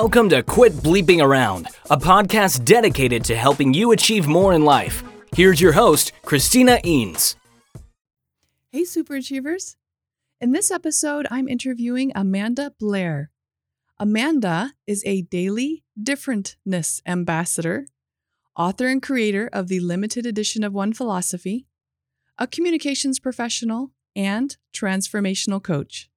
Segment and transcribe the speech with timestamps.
[0.00, 5.02] Welcome to Quit Bleeping Around, a podcast dedicated to helping you achieve more in life.
[5.34, 7.34] Here's your host, Christina Eanes.
[8.70, 9.76] Hey, super achievers.
[10.38, 13.30] In this episode, I'm interviewing Amanda Blair.
[13.98, 17.86] Amanda is a daily differentness ambassador,
[18.54, 21.68] author and creator of the limited edition of One Philosophy,
[22.36, 26.10] a communications professional, and transformational coach.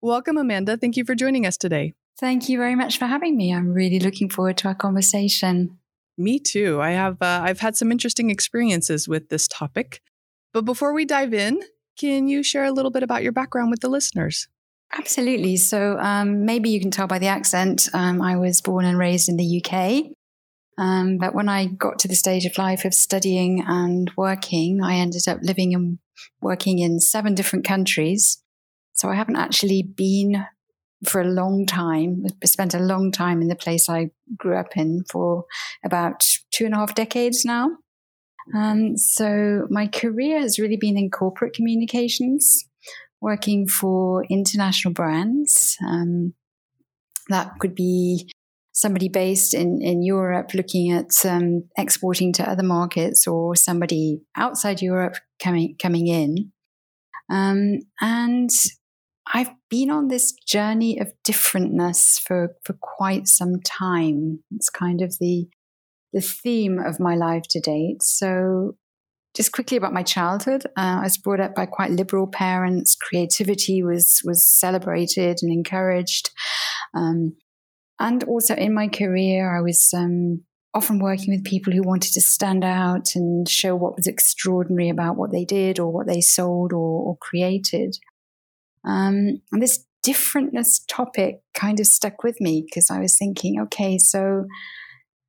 [0.00, 0.78] Welcome, Amanda.
[0.78, 1.92] Thank you for joining us today.
[2.18, 3.52] Thank you very much for having me.
[3.52, 5.78] I'm really looking forward to our conversation.
[6.16, 6.80] Me too.
[6.80, 10.00] I have uh, I've had some interesting experiences with this topic.
[10.52, 11.60] But before we dive in,
[11.98, 14.48] can you share a little bit about your background with the listeners?
[14.96, 15.56] Absolutely.
[15.56, 17.88] So um, maybe you can tell by the accent.
[17.92, 20.12] Um, I was born and raised in the UK.
[20.78, 24.96] Um, but when I got to the stage of life of studying and working, I
[24.96, 25.98] ended up living and
[26.40, 28.40] working in seven different countries.
[28.92, 30.46] So I haven't actually been
[31.04, 35.04] for a long time, spent a long time in the place I grew up in
[35.10, 35.44] for
[35.84, 37.70] about two and a half decades now.
[38.54, 42.64] Um, so my career has really been in corporate communications,
[43.20, 45.76] working for international brands.
[45.86, 46.34] Um,
[47.28, 48.30] that could be
[48.72, 54.82] somebody based in, in Europe looking at um, exporting to other markets or somebody outside
[54.82, 56.52] Europe coming coming in.
[57.30, 58.50] Um, and
[59.36, 64.44] I've been on this journey of differentness for, for quite some time.
[64.54, 65.48] It's kind of the
[66.12, 68.00] the theme of my life to date.
[68.00, 68.76] So,
[69.34, 72.94] just quickly about my childhood, uh, I was brought up by quite liberal parents.
[72.94, 76.30] Creativity was was celebrated and encouraged,
[76.94, 77.34] um,
[77.98, 82.20] and also in my career, I was um, often working with people who wanted to
[82.20, 86.72] stand out and show what was extraordinary about what they did or what they sold
[86.72, 87.96] or, or created.
[88.86, 93.98] Um, and this differentness topic kind of stuck with me because I was thinking, okay,
[93.98, 94.44] so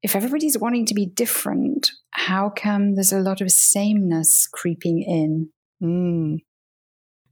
[0.03, 5.49] if everybody's wanting to be different, how come there's a lot of sameness creeping in?
[5.81, 6.41] Mm.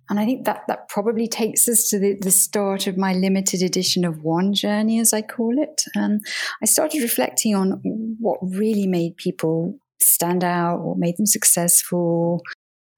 [0.10, 3.62] And I think that that probably takes us to the, the, start of my limited
[3.62, 5.84] edition of one journey, as I call it.
[5.96, 6.22] And
[6.62, 7.82] I started reflecting on
[8.20, 12.42] what really made people stand out, what made them successful,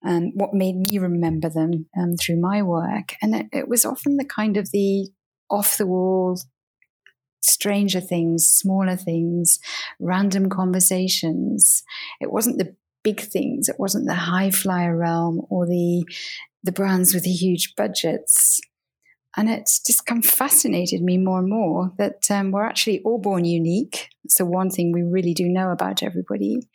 [0.06, 3.16] um, what made me remember them um, through my work.
[3.22, 5.10] And it, it, was often the kind of the
[5.50, 6.40] off the wall,
[7.42, 9.60] stranger things, smaller things,
[10.00, 11.84] random conversations.
[12.22, 13.68] It wasn't the big things.
[13.68, 16.06] It wasn't the high flyer realm or the
[16.64, 18.60] the brands with the huge budgets.
[19.38, 23.46] And it's just of fascinated me more and more that um, we're actually all born
[23.46, 24.08] unique.
[24.38, 26.68] The one thing we really do know about everybody.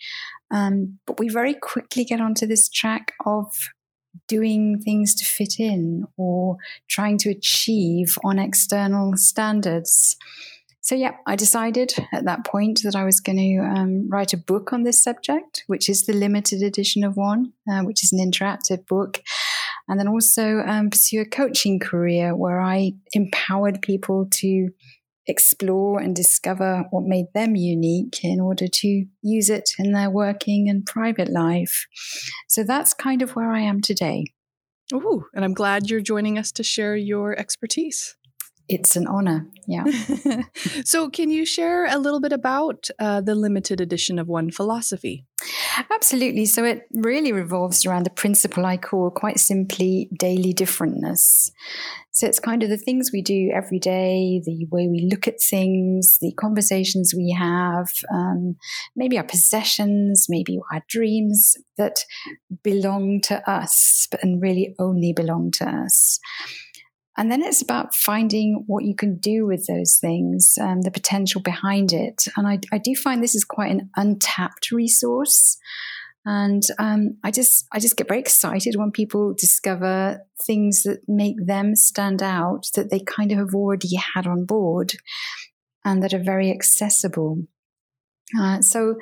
[0.51, 3.47] Um, but we very quickly get onto this track of
[4.29, 6.57] doing things to fit in or
[6.89, 10.17] trying to achieve on external standards.
[10.83, 14.39] So, yeah, I decided at that point that I was going to um, write a
[14.39, 18.19] book on this subject, which is the limited edition of one, uh, which is an
[18.19, 19.21] interactive book.
[19.91, 24.69] And then also um, pursue a coaching career where I empowered people to
[25.27, 30.69] explore and discover what made them unique in order to use it in their working
[30.69, 31.87] and private life.
[32.49, 34.27] So that's kind of where I am today.
[34.93, 38.17] Oh, and I'm glad you're joining us to share your expertise.
[38.73, 39.49] It's an honor.
[39.67, 39.85] Yeah.
[40.85, 45.27] so, can you share a little bit about uh, the limited edition of One Philosophy?
[45.91, 46.47] Absolutely.
[46.47, 51.51] So, it really revolves around the principle I call quite simply daily differentness.
[52.13, 55.43] So, it's kind of the things we do every day, the way we look at
[55.43, 58.55] things, the conversations we have, um,
[58.95, 62.05] maybe our possessions, maybe our dreams that
[62.63, 66.21] belong to us and really only belong to us.
[67.21, 71.43] And then it's about finding what you can do with those things, um, the potential
[71.43, 72.25] behind it.
[72.35, 75.59] And I, I, do find this is quite an untapped resource.
[76.25, 81.37] And um, I just I just get very excited when people discover things that make
[81.45, 84.95] them stand out that they kind of have already had on board
[85.85, 87.43] and that are very accessible.
[88.41, 88.95] Uh, so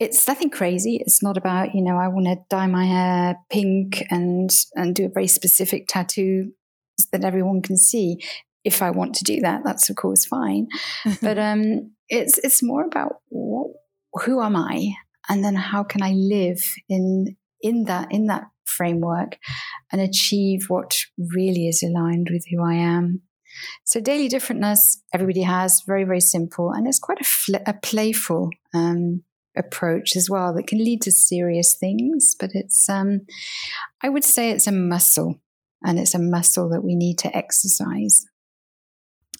[0.00, 0.96] it's nothing crazy.
[0.96, 5.04] It's not about you know I want to dye my hair pink and and do
[5.04, 6.50] a very specific tattoo
[7.12, 8.18] that everyone can see.
[8.64, 10.68] If I want to do that, that's of course fine.
[11.22, 13.70] but um, it's it's more about what,
[14.24, 14.92] who am I,
[15.28, 19.36] and then how can I live in in that in that framework
[19.90, 23.22] and achieve what really is aligned with who I am.
[23.84, 28.50] So daily differentness, everybody has very very simple, and it's quite a, fl- a playful
[28.74, 29.22] um,
[29.56, 32.34] approach as well that can lead to serious things.
[32.38, 33.22] But it's, um,
[34.02, 35.41] I would say, it's a muscle
[35.84, 38.24] and it's a muscle that we need to exercise.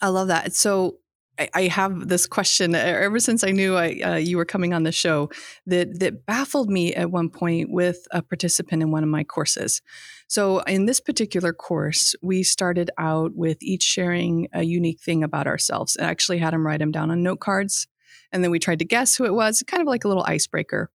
[0.00, 0.55] I love that.
[0.55, 0.99] So
[1.39, 4.83] I, I have this question ever since I knew I, uh, you were coming on
[4.83, 5.31] the show
[5.67, 9.81] that that baffled me at one point with a participant in one of my courses.
[10.29, 15.47] So in this particular course, we started out with each sharing a unique thing about
[15.47, 15.97] ourselves.
[15.99, 17.87] I actually had them write them down on note cards,
[18.31, 20.91] and then we tried to guess who it was, kind of like a little icebreaker.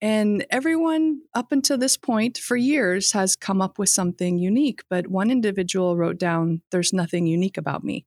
[0.00, 5.08] And everyone up until this point for years has come up with something unique, but
[5.08, 8.06] one individual wrote down, There's nothing unique about me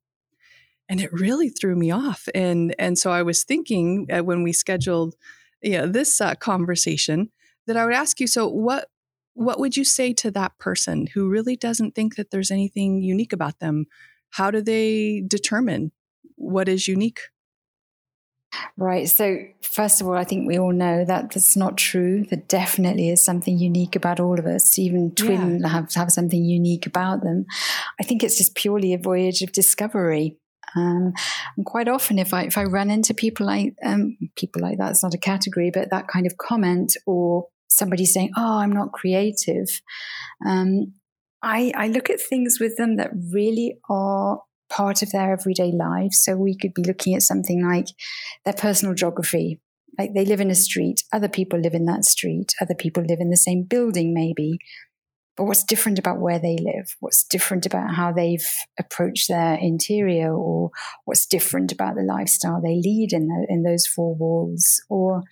[0.92, 2.28] and it really threw me off.
[2.34, 5.14] And and so I was thinking uh, when we scheduled
[5.62, 7.30] you know, this uh, conversation
[7.66, 8.26] that I would ask you.
[8.26, 8.88] So what
[9.34, 13.32] what would you say to that person who really doesn't think that there's anything unique
[13.32, 13.86] about them?
[14.32, 15.92] How do they determine
[16.36, 17.20] what is unique?
[18.76, 19.08] Right.
[19.08, 22.24] So, first of all, I think we all know that that's not true.
[22.24, 24.78] There definitely is something unique about all of us.
[24.78, 25.68] Even twins yeah.
[25.68, 27.46] have, have something unique about them.
[28.00, 30.36] I think it's just purely a voyage of discovery.
[30.76, 31.12] Um,
[31.56, 34.92] and quite often, if I if I run into people like um, people like that,
[34.92, 38.92] it's not a category, but that kind of comment or somebody saying, "Oh, I'm not
[38.92, 39.68] creative,"
[40.46, 40.94] um,
[41.42, 44.40] I I look at things with them that really are
[44.72, 46.24] part of their everyday lives.
[46.24, 47.88] So we could be looking at something like
[48.44, 49.60] their personal geography.
[49.98, 53.20] Like they live in a street, other people live in that street, other people live
[53.20, 54.58] in the same building, maybe.
[55.36, 56.96] But what's different about where they live?
[57.00, 58.46] What's different about how they've
[58.78, 60.70] approached their interior, or
[61.04, 64.82] what's different about the lifestyle they lead in the, in those four walls?
[64.88, 65.22] Or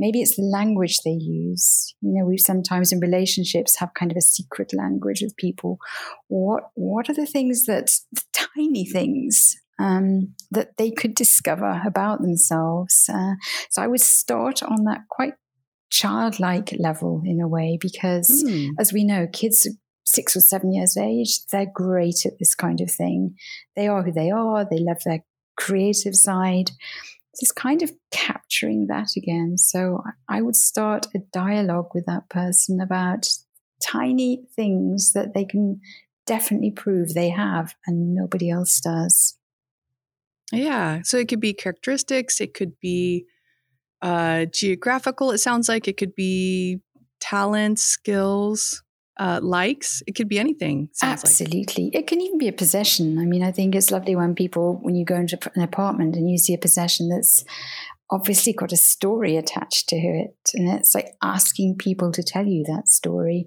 [0.00, 1.94] maybe it's the language they use.
[2.00, 5.78] You know, we sometimes in relationships have kind of a secret language with people.
[6.26, 12.20] What what are the things that the tiny things um, that they could discover about
[12.20, 13.08] themselves.
[13.12, 13.34] Uh,
[13.70, 15.34] so I would start on that quite
[15.90, 18.70] childlike level in a way, because mm.
[18.78, 19.68] as we know, kids
[20.04, 23.36] six or seven years of age, they're great at this kind of thing.
[23.74, 25.24] They are who they are, they love their
[25.56, 26.70] creative side.
[27.40, 29.56] Just kind of capturing that again.
[29.56, 33.28] So I would start a dialogue with that person about
[33.82, 35.80] tiny things that they can
[36.26, 39.38] definitely prove they have and nobody else does.
[40.52, 41.00] Yeah.
[41.02, 43.26] So it could be characteristics, it could be
[44.02, 46.80] uh, geographical, it sounds like it could be
[47.20, 48.82] talents, skills,
[49.18, 50.02] uh, likes.
[50.06, 50.88] It could be anything.
[51.02, 51.84] Absolutely.
[51.84, 51.94] Like.
[51.94, 53.18] It can even be a possession.
[53.18, 56.30] I mean, I think it's lovely when people, when you go into an apartment and
[56.30, 57.44] you see a possession that's
[58.12, 60.34] obviously got a story attached to it.
[60.54, 63.46] And it's like asking people to tell you that story.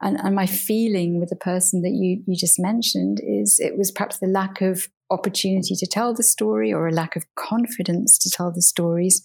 [0.00, 3.90] And, and my feeling with the person that you, you just mentioned is it was
[3.90, 8.30] perhaps the lack of opportunity to tell the story or a lack of confidence to
[8.30, 9.20] tell the stories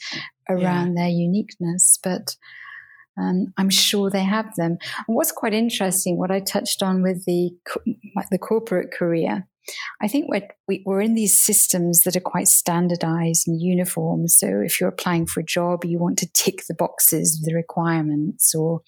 [0.50, 1.04] around yeah.
[1.04, 2.00] their uniqueness.
[2.04, 2.36] But
[3.18, 4.78] um, I'm sure they have them.
[5.08, 7.52] And what's quite interesting, what I touched on with the
[8.32, 9.48] the corporate career,
[10.02, 14.28] I think we're, we, are in these systems that are quite standardized and uniform.
[14.28, 17.56] So if you're applying for a job, you want to tick the boxes, of the
[17.56, 18.82] requirements, or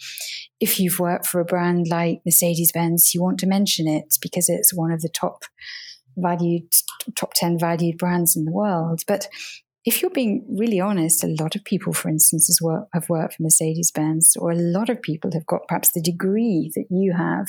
[0.59, 4.49] if you've worked for a brand like Mercedes Benz, you want to mention it because
[4.49, 5.43] it's one of the top
[6.17, 6.73] valued,
[7.15, 9.01] top 10 valued brands in the world.
[9.07, 9.27] But
[9.83, 13.43] if you're being really honest, a lot of people, for instance, work, have worked for
[13.43, 17.47] Mercedes Benz, or a lot of people have got perhaps the degree that you have.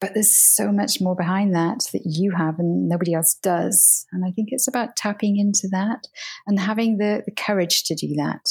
[0.00, 4.06] But there's so much more behind that that you have and nobody else does.
[4.12, 6.04] And I think it's about tapping into that
[6.46, 8.42] and having the, the courage to do that.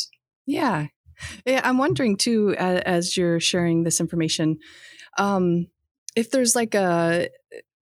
[0.46, 0.88] Yeah.
[1.46, 4.58] yeah I'm wondering too, as, as you're sharing this information,
[5.18, 5.68] um,
[6.18, 7.30] if there's like a,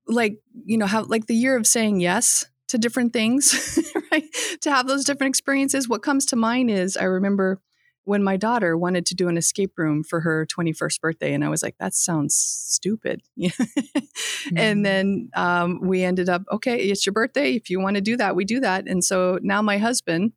[0.08, 3.80] like, you know, how, like the year of saying yes to different things,
[4.12, 4.24] right?
[4.62, 5.88] To have those different experiences.
[5.88, 7.60] What comes to mind is I remember
[8.06, 11.50] when my daughter wanted to do an escape room for her 21st birthday and i
[11.50, 14.56] was like that sounds stupid mm-hmm.
[14.58, 18.16] and then um, we ended up okay it's your birthday if you want to do
[18.16, 20.34] that we do that and so now my husband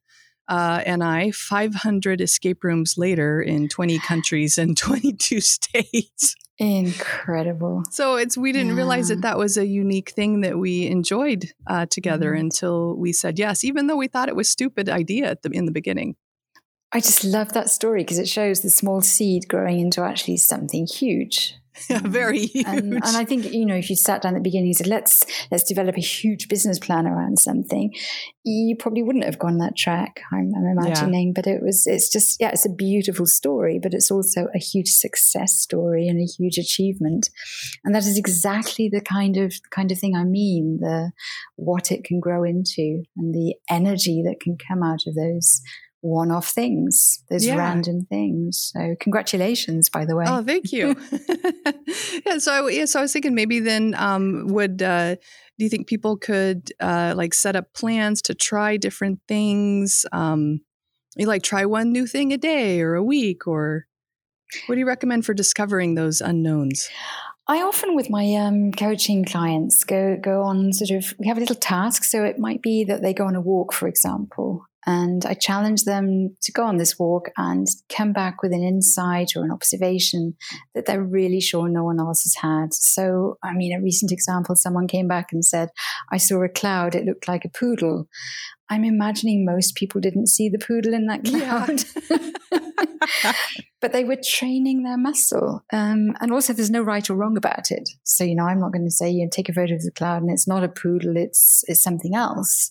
[0.48, 6.34] uh, and I, 500 escape rooms later in 20 countries and 22 states.
[6.58, 7.84] Incredible.
[7.90, 8.76] So it's we didn't yeah.
[8.76, 12.40] realize that that was a unique thing that we enjoyed uh, together mm.
[12.40, 15.72] until we said yes, even though we thought it was stupid idea the, in the
[15.72, 16.16] beginning.
[16.90, 20.86] I just love that story because it shows the small seed growing into actually something
[20.86, 21.54] huge.
[21.90, 22.66] Yeah, very huge.
[22.66, 24.86] And, and, I think you know, if you sat down at the beginning and said,
[24.86, 27.94] "Let's let's develop a huge business plan around something,"
[28.44, 30.20] you probably wouldn't have gone that track.
[30.32, 31.32] I'm, I'm imagining, yeah.
[31.34, 31.86] but it was.
[31.86, 36.20] It's just yeah, it's a beautiful story, but it's also a huge success story and
[36.20, 37.30] a huge achievement,
[37.84, 40.78] and that is exactly the kind of kind of thing I mean.
[40.80, 41.12] The
[41.56, 45.62] what it can grow into and the energy that can come out of those
[46.00, 47.56] one off things, those yeah.
[47.56, 48.70] random things.
[48.72, 50.24] So, congratulations, by the way.
[50.28, 50.96] Oh, thank you.
[52.26, 55.68] yeah, so I, yeah, so I was thinking maybe then um, would uh, do you
[55.68, 60.06] think people could uh, like set up plans to try different things?
[60.12, 60.60] Um,
[61.16, 63.86] you like try one new thing a day or a week, or
[64.66, 66.88] what do you recommend for discovering those unknowns?
[67.48, 71.40] I often, with my um, coaching clients, go go on sort of we have a
[71.40, 72.04] little task.
[72.04, 75.84] So it might be that they go on a walk, for example, and I challenge
[75.84, 80.34] them to go on this walk and come back with an insight or an observation
[80.74, 82.72] that they're really sure no one else has had.
[82.72, 85.68] So, I mean, a recent example someone came back and said,
[86.10, 88.08] I saw a cloud, it looked like a poodle.
[88.70, 91.84] I'm imagining most people didn't see the poodle in that cloud.
[92.10, 93.32] Yeah.
[93.80, 95.64] but they were training their muscle.
[95.72, 97.88] Um, and also, there's no right or wrong about it.
[98.04, 99.92] So, you know, I'm not going to say, you know, take a photo of the
[99.92, 102.70] cloud and it's not a poodle, it's, it's something else.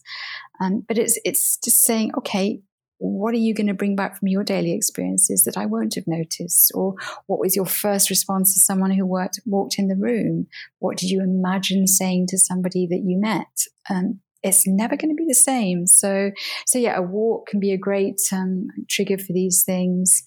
[0.62, 2.62] Um, but it's, it's just saying, okay,
[3.00, 6.08] what are you going to bring back from your daily experiences that I won't have
[6.08, 6.72] noticed?
[6.74, 6.96] Or
[7.28, 10.48] what was your first response to someone who worked, walked in the room?
[10.80, 13.66] What did you imagine saying to somebody that you met?
[13.90, 15.88] Um, it's never going to be the same.
[15.88, 16.32] So,
[16.66, 20.24] so yeah, a walk can be a great um, trigger for these things.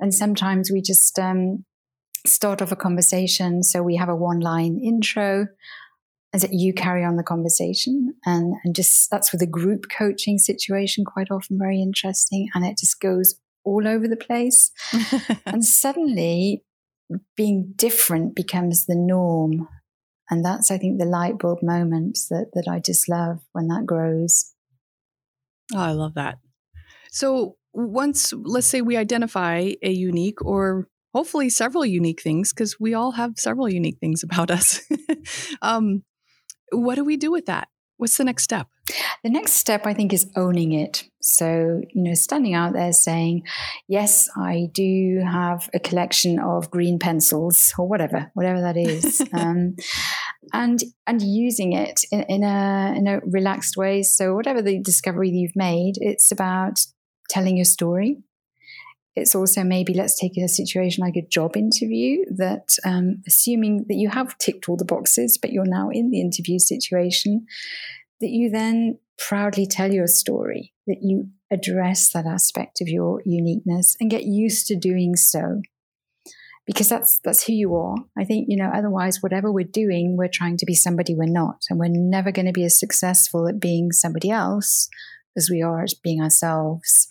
[0.00, 1.64] And sometimes we just um,
[2.26, 3.62] start off a conversation.
[3.62, 5.46] So we have a one line intro
[6.34, 8.14] and that you carry on the conversation?
[8.26, 12.76] And, and just that's with a group coaching situation quite often very interesting and it
[12.76, 14.70] just goes all over the place.
[15.46, 16.64] And suddenly
[17.36, 19.68] being different becomes the norm.
[20.28, 23.86] And that's i think the light bulb moment that, that i just love when that
[23.86, 24.52] grows.
[25.72, 26.38] Oh i love that.
[27.10, 32.92] So once let's say we identify a unique or hopefully several unique things because we
[32.92, 34.80] all have several unique things about us.
[35.62, 36.02] Um,
[36.72, 37.68] what do we do with that?
[37.96, 38.66] What's the next step?
[39.22, 41.04] The next step, I think, is owning it.
[41.22, 43.44] So, you know, standing out there saying,
[43.88, 49.22] yes, I do have a collection of green pencils or whatever, whatever that is.
[49.32, 49.76] um,
[50.52, 54.02] and and using it in, in, a in a relaxed way.
[54.02, 56.80] So whatever the discovery you've made, it's about
[57.30, 58.18] telling your story
[59.16, 63.94] it's also maybe let's take a situation like a job interview that um, assuming that
[63.94, 67.46] you have ticked all the boxes but you're now in the interview situation
[68.20, 73.96] that you then proudly tell your story that you address that aspect of your uniqueness
[74.00, 75.62] and get used to doing so.
[76.66, 77.96] Because that's that's who you are.
[78.16, 81.64] I think you know otherwise whatever we're doing we're trying to be somebody we're not.
[81.68, 84.88] And we're never going to be as successful at being somebody else
[85.36, 87.06] as we are at being ourselves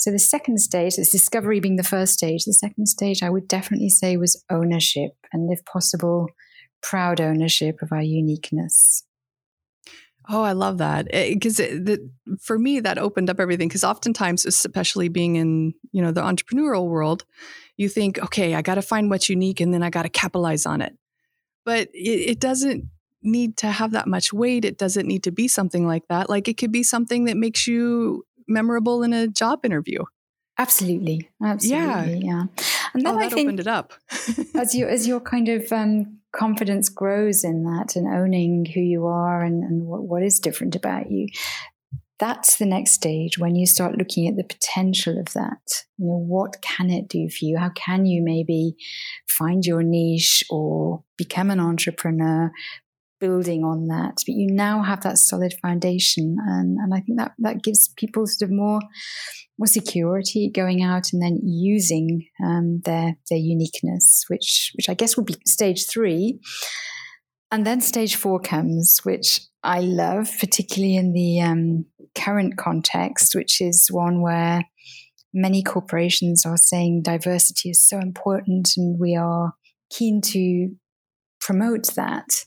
[0.00, 3.46] so the second stage, this discovery being the first stage, the second stage I would
[3.46, 6.28] definitely say was ownership and if possible,
[6.82, 9.04] proud ownership of our uniqueness.
[10.26, 11.96] Oh, I love that because eh,
[12.40, 13.68] for me that opened up everything.
[13.68, 17.26] Because oftentimes, especially being in you know the entrepreneurial world,
[17.76, 20.64] you think, okay, I got to find what's unique, and then I got to capitalize
[20.64, 20.96] on it.
[21.66, 22.84] But it, it doesn't
[23.22, 24.64] need to have that much weight.
[24.64, 26.30] It doesn't need to be something like that.
[26.30, 30.00] Like it could be something that makes you memorable in a job interview.
[30.58, 32.44] Absolutely, absolutely, yeah.
[32.44, 32.44] yeah.
[32.92, 33.94] And then oh, I think opened it up
[34.54, 39.06] as you as your kind of um, confidence grows in that and owning who you
[39.06, 41.28] are and, and what, what is different about you.
[42.18, 45.62] That's the next stage when you start looking at the potential of that.
[45.96, 47.56] You know, what can it do for you?
[47.56, 48.76] How can you maybe
[49.26, 52.52] find your niche or become an entrepreneur
[53.20, 54.14] building on that.
[54.26, 58.26] But you now have that solid foundation, and and I think that that gives people
[58.26, 58.80] sort of more
[59.58, 65.16] more security going out and then using um, their their uniqueness, which which I guess
[65.16, 66.40] would be stage three.
[67.52, 71.84] And then stage four comes, which I love, particularly in the um,
[72.14, 74.62] current context, which is one where
[75.34, 79.54] many corporations are saying diversity is so important and we are
[79.90, 80.70] keen to
[81.40, 82.44] promote that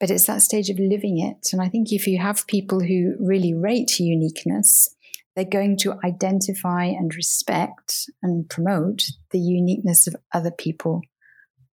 [0.00, 1.48] but it's that stage of living it.
[1.52, 4.94] And I think if you have people who really rate uniqueness,
[5.34, 11.00] they're going to identify and respect and promote the uniqueness of other people,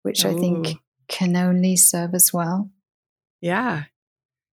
[0.03, 0.31] which Ooh.
[0.31, 0.77] I think
[1.09, 2.71] can only serve us well.
[3.41, 3.85] Yeah.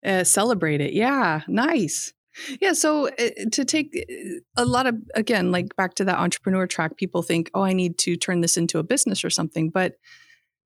[0.05, 0.93] Uh, celebrate it.
[0.93, 1.41] Yeah.
[1.47, 2.13] Nice.
[2.61, 2.73] Yeah.
[2.73, 6.97] So uh, to take uh, a lot of, again, like back to that entrepreneur track,
[6.97, 9.69] people think, oh, I need to turn this into a business or something.
[9.69, 9.93] But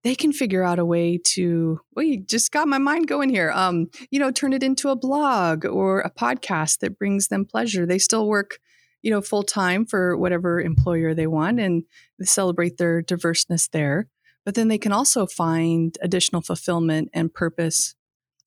[0.03, 3.51] they can figure out a way to well you just got my mind going here.
[3.51, 7.86] Um you know turn it into a blog or a podcast that brings them pleasure.
[7.86, 8.60] They still work
[9.03, 11.83] you know full time for whatever employer they want and
[12.22, 14.07] celebrate their diverseness there
[14.45, 17.95] but then they can also find additional fulfillment and purpose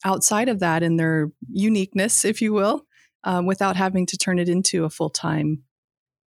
[0.04, 2.82] outside of that in their uniqueness if you will
[3.24, 5.62] um, without having to turn it into a full time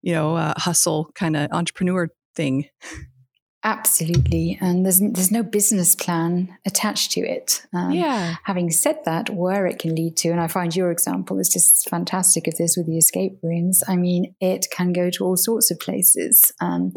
[0.02, 2.66] you know uh, hustle kind of entrepreneur thing
[3.62, 7.62] Absolutely, and there's there's no business plan attached to it.
[7.74, 8.36] Um, yeah.
[8.46, 11.90] Having said that, where it can lead to, and I find your example is just
[11.90, 13.84] fantastic of this with the escape rooms.
[13.86, 16.94] I mean, it can go to all sorts of places, um,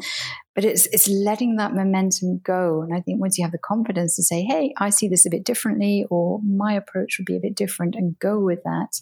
[0.55, 2.83] but it's it's letting that momentum go.
[2.83, 5.31] And I think once you have the confidence to say, "Hey, I see this a
[5.31, 9.01] bit differently," or "My approach would be a bit different," and go with that,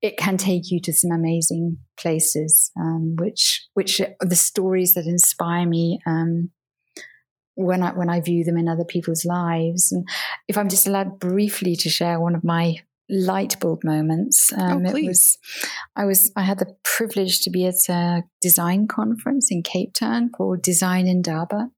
[0.00, 5.04] it can take you to some amazing places, um, which which are the stories that
[5.04, 5.98] inspire me.
[6.06, 6.50] Um,
[7.58, 9.90] when I when I view them in other people's lives.
[9.90, 10.08] And
[10.46, 12.76] if I'm just allowed briefly to share one of my
[13.10, 15.36] light bulb moments, um, oh, it was
[15.96, 20.30] I was I had the privilege to be at a design conference in Cape Town
[20.30, 21.70] called Design Indaba.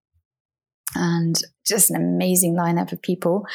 [0.96, 3.46] And just an amazing lineup of people.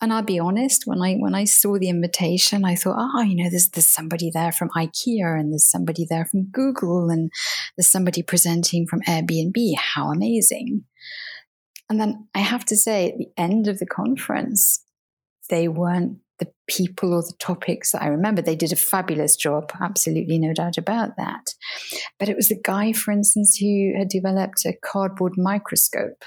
[0.00, 3.36] And I'll be honest, when I when I saw the invitation, I thought, oh, you
[3.36, 7.30] know, there's there's somebody there from IKEA and there's somebody there from Google and
[7.76, 9.54] there's somebody presenting from Airbnb.
[9.76, 10.82] How amazing.
[11.92, 14.82] And then I have to say, at the end of the conference,
[15.50, 18.40] they weren't the people or the topics that I remember.
[18.40, 21.48] They did a fabulous job, absolutely no doubt about that.
[22.18, 26.24] But it was the guy, for instance, who had developed a cardboard microscope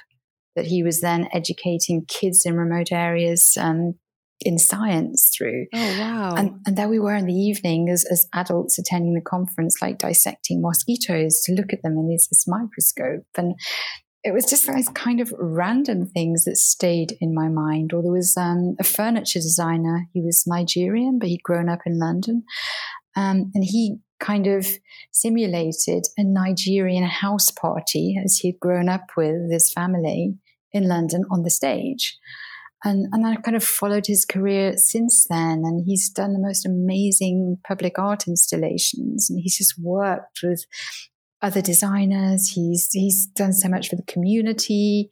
[0.56, 3.96] that he was then educating kids in remote areas um,
[4.42, 5.66] in science through.
[5.74, 6.36] Oh, wow.
[6.36, 9.98] And, and there we were in the evening as, as adults attending the conference, like
[9.98, 13.26] dissecting mosquitoes to look at them in this, this microscope.
[13.36, 13.56] And
[14.26, 17.94] it was just those kind of random things that stayed in my mind.
[17.94, 20.08] Or there was um, a furniture designer.
[20.14, 22.44] He was Nigerian, but he'd grown up in London.
[23.16, 24.68] Um, and he kind of
[25.12, 30.34] simulated a Nigerian house party as he'd grown up with his family
[30.72, 32.18] in London on the stage.
[32.84, 35.62] And, and I kind of followed his career since then.
[35.66, 39.30] And he's done the most amazing public art installations.
[39.30, 40.66] And he's just worked with
[41.42, 42.50] other designers.
[42.50, 45.10] He's he's done so much for the community.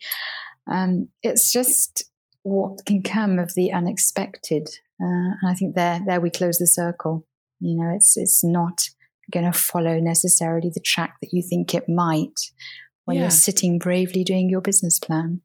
[0.72, 2.04] Um, it's just
[2.44, 4.68] what can come of the unexpected,
[5.02, 7.26] uh, and I think there there we close the circle.
[7.60, 8.90] You know, it's it's not
[9.32, 12.40] going to follow necessarily the track that you think it might
[13.06, 13.24] when yeah.
[13.24, 15.42] you're sitting bravely doing your business plan.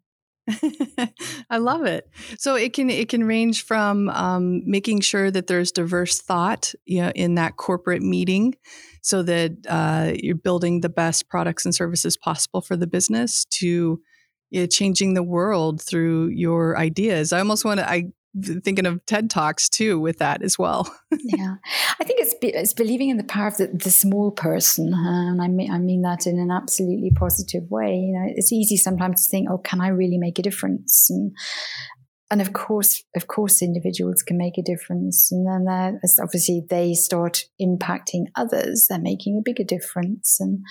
[1.51, 2.09] I love it.
[2.39, 7.03] So it can it can range from um, making sure that there's diverse thought you
[7.03, 8.55] know, in that corporate meeting,
[9.03, 14.01] so that uh, you're building the best products and services possible for the business, to
[14.51, 17.33] you know, changing the world through your ideas.
[17.33, 17.89] I almost want to.
[17.89, 18.05] I
[18.43, 20.93] thinking of TED Talks too with that as well.
[21.13, 21.55] yeah,
[22.01, 25.49] I think it's it's believing in the power of the, the small person, and I
[25.49, 27.95] mean I mean that in an absolutely positive way.
[27.95, 31.09] You know, it's easy sometimes to think, oh, can I really make a difference?
[31.11, 31.33] And
[32.31, 37.45] and of course, of course, individuals can make a difference, and then obviously they start
[37.61, 40.39] impacting others, they're making a bigger difference.
[40.41, 40.65] And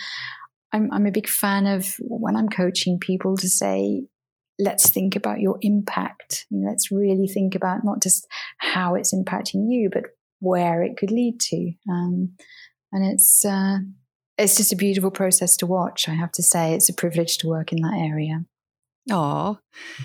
[0.71, 4.03] I'm I'm a big fan of when I'm coaching people to say
[4.59, 6.45] let's think about your impact.
[6.49, 10.03] You know, let's really think about not just how it's impacting you, but
[10.39, 11.71] where it could lead to.
[11.89, 12.33] Um,
[12.91, 13.79] and it's uh,
[14.37, 16.07] it's just a beautiful process to watch.
[16.07, 18.45] I have to say, it's a privilege to work in that area.
[19.09, 19.59] Oh,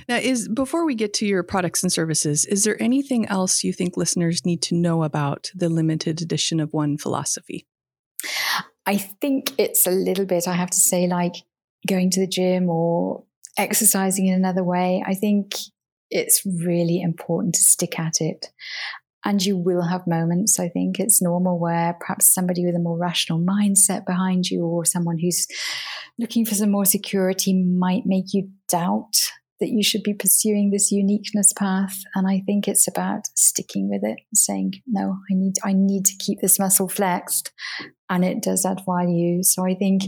[0.09, 3.73] now is before we get to your products and services, is there anything else you
[3.73, 7.67] think listeners need to know about the limited edition of One Philosophy?
[8.87, 10.47] I think it's a little bit.
[10.47, 11.35] I have to say, like
[11.87, 13.25] going to the gym or
[13.57, 15.03] exercising in another way.
[15.07, 15.55] I think
[16.11, 18.51] it's really important to stick at it.
[19.25, 22.99] And you will have moments, I think it's normal, where perhaps somebody with a more
[22.99, 25.47] rational mindset behind you or someone who's
[26.19, 30.91] looking for some more security might make you doubt that you should be pursuing this
[30.91, 32.01] uniqueness path.
[32.17, 36.17] And I think it's about sticking with it, saying, no, I need, I need to
[36.17, 37.53] keep this muscle flexed.
[38.11, 39.45] And it does add value.
[39.45, 40.03] So I think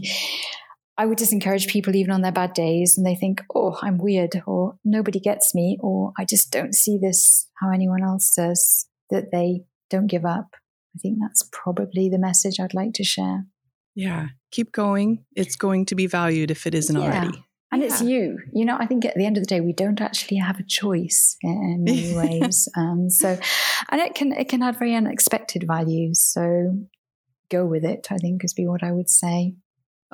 [0.97, 3.99] I would just encourage people, even on their bad days, and they think, oh, I'm
[3.99, 8.87] weird, or nobody gets me, or I just don't see this how anyone else does,
[9.11, 10.55] that they don't give up.
[10.95, 13.47] I think that's probably the message I'd like to share.
[13.97, 15.25] Yeah, keep going.
[15.35, 17.03] It's going to be valued if it isn't yeah.
[17.03, 17.45] already.
[17.73, 17.89] And yeah.
[17.89, 18.39] it's you.
[18.53, 20.65] You know, I think at the end of the day, we don't actually have a
[20.65, 22.69] choice in many ways.
[22.77, 23.37] um, so,
[23.91, 26.23] and it can it can have very unexpected values.
[26.23, 26.79] So,
[27.51, 28.07] go with it.
[28.13, 29.57] I think is be what I would say.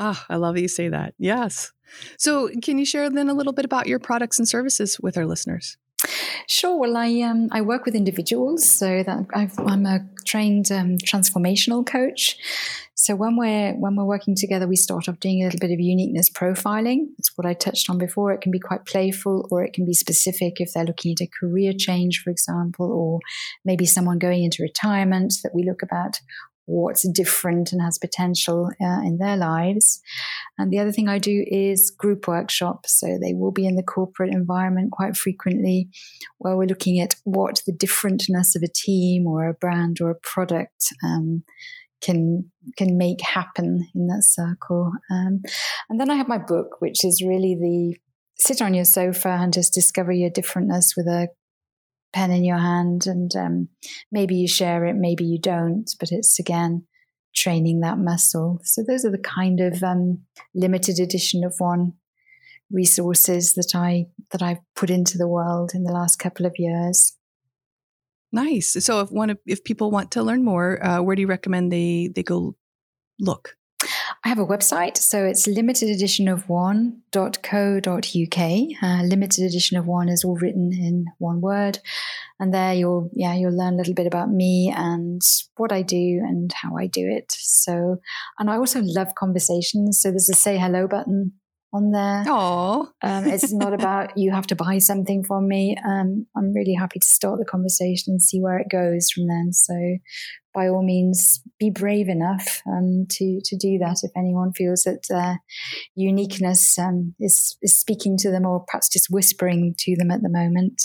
[0.02, 1.14] Oh, I love that you say that.
[1.18, 1.72] Yes.
[2.16, 5.26] So, can you share then a little bit about your products and services with our
[5.26, 5.76] listeners?
[6.48, 6.78] Sure.
[6.78, 11.86] Well, I um, I work with individuals, so that i am a trained um, transformational
[11.86, 12.36] coach.
[12.94, 15.80] So when we're when we're working together, we start off doing a little bit of
[15.80, 17.08] uniqueness profiling.
[17.18, 18.32] It's what I touched on before.
[18.32, 21.30] It can be quite playful, or it can be specific if they're looking at a
[21.38, 23.20] career change, for example, or
[23.66, 26.20] maybe someone going into retirement that we look about
[26.66, 30.00] what's different and has potential uh, in their lives.
[30.58, 32.98] And the other thing I do is group workshops.
[32.98, 35.88] So they will be in the corporate environment quite frequently,
[36.38, 40.20] where we're looking at what the differentness of a team or a brand or a
[40.22, 41.42] product um,
[42.00, 44.92] can can make happen in that circle.
[45.10, 45.42] Um,
[45.88, 47.96] and then I have my book, which is really the
[48.38, 51.28] sit on your sofa and just discover your differentness with a
[52.12, 53.68] pen in your hand and um,
[54.10, 56.84] maybe you share it maybe you don't but it's again
[57.34, 58.60] training that muscle.
[58.64, 60.22] So those are the kind of um,
[60.54, 61.94] limited edition of one
[62.72, 67.16] resources that i that i've put into the world in the last couple of years.
[68.30, 68.76] Nice.
[68.84, 72.10] So if one if people want to learn more uh, where do you recommend they
[72.14, 72.54] they go
[73.18, 73.56] look
[74.22, 77.82] I have a website, so it's limited edition of one.co.uk.
[78.82, 81.78] Uh, limited edition of one is all written in one word,
[82.38, 85.22] and there you'll yeah you'll learn a little bit about me and
[85.56, 87.32] what I do and how I do it.
[87.32, 87.96] So,
[88.38, 90.02] and I also love conversations.
[90.02, 91.32] So there's a say hello button
[91.72, 92.24] on there.
[92.26, 95.76] Oh, um, it's not about you have to buy something from me.
[95.86, 99.52] Um, I'm really happy to start the conversation and see where it goes from then.
[99.52, 99.74] So,
[100.52, 103.98] by all means, be brave enough um, to to do that.
[104.02, 105.36] If anyone feels that uh,
[105.94, 110.30] uniqueness um, is is speaking to them, or perhaps just whispering to them at the
[110.30, 110.82] moment,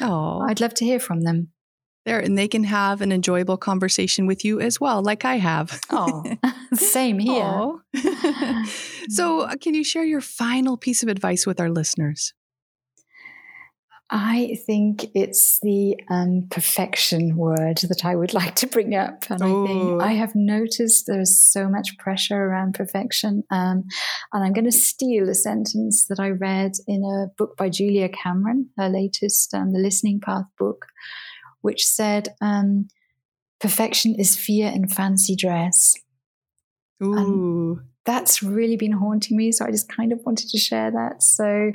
[0.00, 1.48] oh, I'd love to hear from them
[2.08, 5.80] there and they can have an enjoyable conversation with you as well, like I have.
[5.90, 6.24] Oh,
[6.74, 7.74] same here.
[9.08, 12.32] so, uh, can you share your final piece of advice with our listeners?
[14.10, 19.24] I think it's the um, perfection word that I would like to bring up.
[19.28, 19.64] And Ooh.
[19.64, 23.42] I think I have noticed there's so much pressure around perfection.
[23.50, 23.84] Um,
[24.32, 28.08] and I'm going to steal a sentence that I read in a book by Julia
[28.08, 30.86] Cameron, her latest, um, The Listening Path book,
[31.60, 32.88] which said, um,
[33.60, 35.94] perfection is fear in fancy dress.
[37.02, 37.16] Ooh.
[37.16, 39.52] And that's really been haunting me.
[39.52, 41.22] So I just kind of wanted to share that.
[41.22, 41.72] So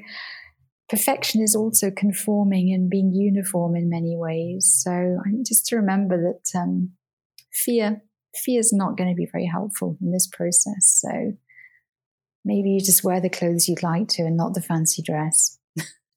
[0.90, 4.82] perfection is also conforming and being uniform in many ways.
[4.84, 6.92] So just to remember that um,
[7.52, 8.02] fear,
[8.36, 11.02] fear is not going to be very helpful in this process.
[11.02, 11.34] So
[12.44, 15.60] maybe you just wear the clothes you'd like to and not the fancy dress.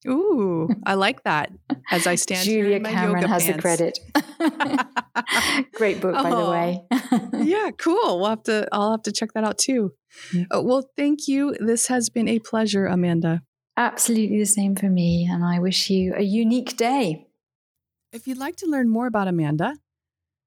[0.09, 1.53] Ooh, I like that.
[1.91, 2.63] As I stand here.
[2.65, 3.57] Julia Cameron has pants.
[3.57, 3.99] the credit.
[5.75, 6.83] Great book, by oh, the way.
[7.45, 8.21] yeah, cool.
[8.21, 8.67] We'll have to.
[8.73, 9.93] I'll have to check that out too.
[10.51, 11.55] Uh, well, thank you.
[11.61, 13.43] This has been a pleasure, Amanda.
[13.77, 17.27] Absolutely the same for me, and I wish you a unique day.
[18.13, 19.75] If you'd like to learn more about Amanda,